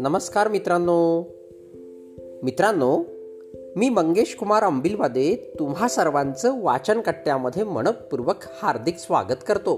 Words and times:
नमस्कार 0.00 0.48
मित्रांनो. 0.48 1.22
मित्रांनो 2.42 3.02
मी 3.76 3.88
मंगेश 3.88 4.34
कुमार 4.34 4.62
अंबिलवादे 4.62 5.52
तुम्हा 5.58 5.88
सर्वांचं 5.88 6.62
वाचन 6.62 7.00
कट्ट्यामध्ये 7.00 7.64
मनपूर्वक 7.64 8.36
हार्दिक 8.62 8.96
स्वागत 8.98 9.44
करतो. 9.48 9.76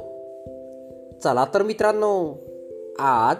चला 1.25 1.47
तर 1.55 1.63
मित्रांनो 1.63 2.35
आज 2.99 3.37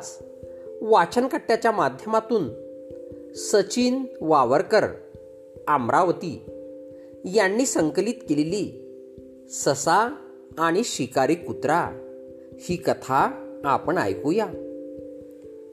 वाचन 0.83 1.27
कट्ट्याच्या 1.27 1.73
माध्यमातून 1.73 2.49
सचिन 3.35 4.05
वावरकर 4.21 4.85
अमरावती 5.69 6.43
यांनी 7.25 7.67
संकलित 7.67 8.15
केलेली 8.15 8.83
ससा 9.51 10.17
आणि 10.59 10.85
शिकारी 10.85 11.35
कुत्रा 11.35 11.91
ही 12.61 12.77
कथा 12.77 13.43
आपण 13.65 13.99
ऐकूया. 13.99 14.47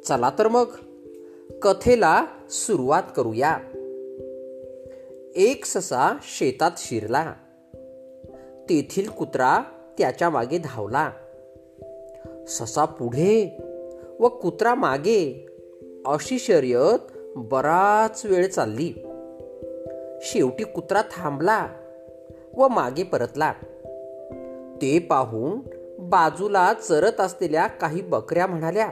चला 0.05 0.32
तर 0.40 0.48
मग 0.48 0.66
कथेला 1.62 2.26
सुरुवात 2.50 3.04
करूया. 3.16 3.58
एक 5.36 5.66
ससा 5.66 6.18
शेतात 6.24 6.72
शिरला. 6.77 7.34
तेथील 8.70 9.10
कुत्रा 9.10 9.64
त्याच्यामागे 9.98 10.58
धावला. 10.58 11.12
ससा 12.48 12.86
पुढे 12.86 13.58
व 14.20 14.27
कुत्रा 14.27 14.76
मागे 14.76 15.48
अशी 16.05 16.40
शर्यत 16.40 17.18
बराच 17.36 18.26
वेळ 18.26 18.48
चालली. 18.48 18.94
शेवटी 20.22 20.63
कुत्रा 20.63 21.02
थांबला 21.02 21.68
व 22.58 22.68
मागे 22.68 23.04
परतला. 23.04 23.54
ते 24.84 25.00
पाहून 25.00 25.60
बाजूला 26.00 26.73
चरत 26.73 27.20
असलेल्या 27.20 27.68
काही 27.68 28.02
बकऱ्या 28.02 28.48
म्हणाल्या 28.48 28.88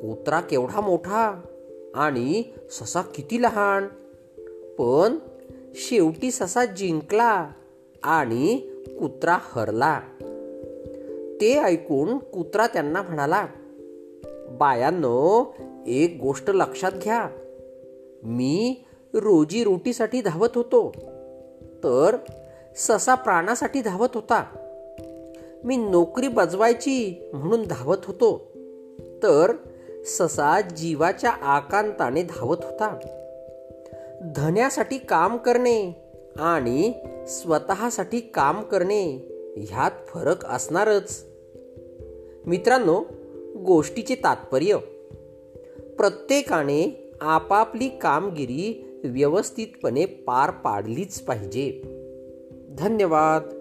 कुत्रा 0.00 0.40
केवढा 0.40 0.80
मोठा 0.80 1.40
आणि 1.94 2.42
ससा 2.70 3.00
किती 3.00 3.42
लहान. 3.42 3.86
पण 4.78 5.16
शेवटी 5.74 6.30
ससा 6.30 6.64
जिंकला 6.64 7.48
आणि 8.02 8.58
कुत्रा 8.86 9.38
हरला. 9.42 10.00
ते 11.40 11.58
ऐकून 11.58 12.18
कुत्रा 12.18 12.66
त्यांना 12.66 13.02
म्हणाला 13.02 13.46
बायांनो 14.50 15.54
एक 15.86 16.18
गोष्ट 16.22 16.50
लक्षात 16.50 16.92
घ्या. 16.92 17.28
मी 18.22 18.84
रोजी 19.14 19.64
रोटीसाठी 19.64 20.20
धावत 20.20 20.48
होतो. 20.54 20.92
तर 21.84 22.16
ससा 22.76 23.14
प्राणासाठी 23.14 23.80
धावत 23.80 24.08
होता. 24.14 24.44
मी 25.64 25.76
नोकरी 25.76 26.28
बजवायची 26.28 27.30
म्हणून 27.32 27.62
धावत 27.62 27.96
होतो. 28.04 28.52
तर 29.22 29.52
ससा 30.04 30.60
जीवाच्या 30.60 31.30
आकांताने 31.30 32.22
धावत 32.22 32.56
होता. 32.64 32.98
धन्यासाठी 34.36 34.98
काम 34.98 35.36
करणे 35.36 35.92
आणि 36.38 36.92
स्वतःसाठी 37.28 38.20
काम 38.20 38.62
करणे 38.62 39.28
ह्यात 39.56 39.90
फरक 40.06 40.46
असणारच. 40.46 41.24
मित्रांनो 42.46 43.04
गोष्टीचे 43.56 44.14
तात्पर्य. 44.14 44.76
प्रत्येकाने 45.98 47.12
आपापली 47.20 47.88
कामगिरी 47.88 48.84
व्यवस्थितपणे 49.04 50.04
पार 50.04 50.50
पाडलीच 50.50 51.20
पाहिजे. 51.20 51.82
धन्यवाद. 52.78 53.57